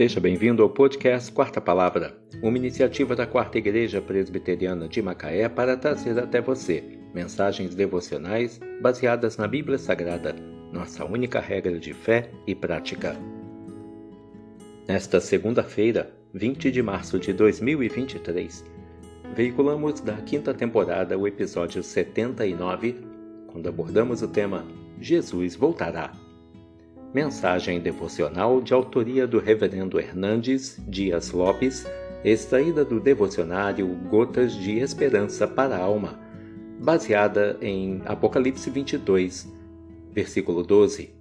[0.00, 5.76] Seja bem-vindo ao podcast Quarta Palavra, uma iniciativa da Quarta Igreja Presbiteriana de Macaé para
[5.76, 6.82] trazer até você
[7.12, 10.34] mensagens devocionais baseadas na Bíblia Sagrada,
[10.72, 13.14] nossa única regra de fé e prática.
[14.88, 18.64] Nesta segunda-feira, 20 de março de 2023,
[19.36, 22.96] veiculamos da quinta temporada o episódio 79,
[23.48, 24.66] quando abordamos o tema
[24.98, 26.29] Jesus voltará.
[27.12, 31.84] Mensagem devocional de autoria do Reverendo Hernandes Dias Lopes,
[32.24, 36.20] extraída do devocionário Gotas de Esperança para a Alma,
[36.78, 39.52] baseada em Apocalipse 22,
[40.12, 41.12] versículo 12.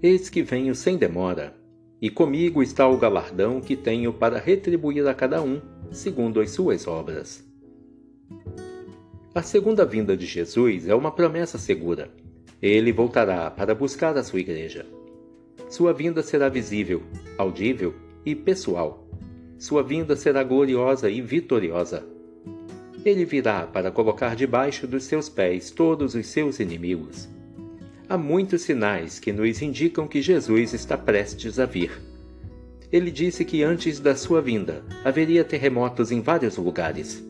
[0.00, 1.56] Eis que venho sem demora,
[2.00, 5.60] e comigo está o galardão que tenho para retribuir a cada um,
[5.90, 7.44] segundo as suas obras.
[9.34, 12.08] A segunda vinda de Jesus é uma promessa segura
[12.60, 14.84] ele voltará para buscar a sua igreja.
[15.68, 17.02] Sua vinda será visível,
[17.36, 17.94] audível
[18.26, 19.06] e pessoal.
[19.58, 22.04] Sua vinda será gloriosa e vitoriosa.
[23.04, 27.28] Ele virá para colocar debaixo dos seus pés todos os seus inimigos.
[28.08, 31.92] Há muitos sinais que nos indicam que Jesus está prestes a vir.
[32.90, 37.22] Ele disse que antes da sua vinda haveria terremotos em vários lugares.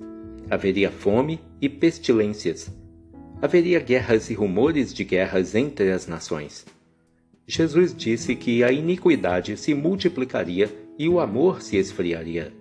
[0.48, 2.70] Haveria fome e pestilências
[3.40, 6.66] haveria guerras e rumores de guerras entre as nações.
[7.46, 12.52] Jesus disse que a iniquidade se multiplicaria e o amor se esfriaria.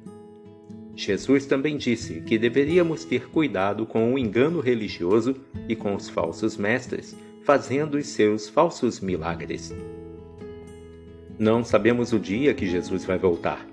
[0.96, 5.36] Jesus também disse que deveríamos ter cuidado com o engano religioso
[5.68, 9.74] e com os falsos mestres, fazendo os seus falsos milagres.
[11.38, 13.68] Não sabemos o dia que Jesus vai voltar,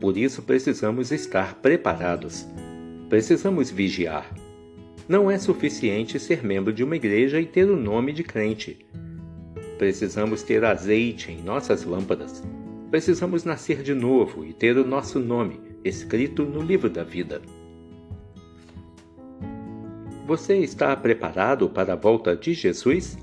[0.00, 2.46] por isso precisamos estar preparados.
[3.08, 4.45] Precisamos vigiar
[5.08, 8.84] não é suficiente ser membro de uma igreja e ter o nome de crente.
[9.78, 12.42] Precisamos ter azeite em nossas lâmpadas.
[12.90, 17.40] Precisamos nascer de novo e ter o nosso nome escrito no livro da vida.
[20.26, 23.16] Você está preparado para a volta de Jesus?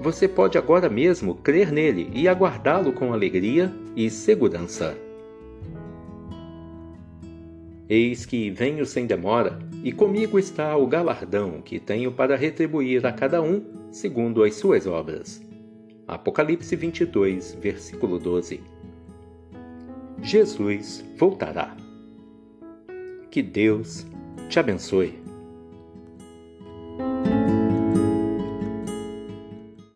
[0.00, 5.07] Você pode agora mesmo crer nele e aguardá-lo com alegria e segurança.
[7.88, 13.12] Eis que venho sem demora, e comigo está o galardão que tenho para retribuir a
[13.12, 15.42] cada um segundo as suas obras.
[16.06, 18.60] Apocalipse 22, versículo 12.
[20.22, 21.76] Jesus voltará.
[23.30, 24.06] Que Deus
[24.48, 25.27] te abençoe.